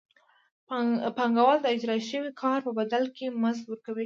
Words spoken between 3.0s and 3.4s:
کې